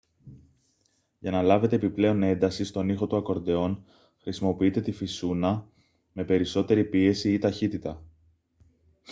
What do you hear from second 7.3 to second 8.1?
ή ταχύτητα